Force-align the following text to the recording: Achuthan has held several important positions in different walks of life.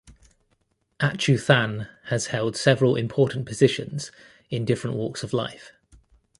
Achuthan 0.99 1.87
has 2.05 2.25
held 2.33 2.57
several 2.57 2.95
important 2.95 3.45
positions 3.45 4.11
in 4.49 4.65
different 4.65 4.95
walks 4.97 5.21
of 5.21 5.31
life. 5.31 5.73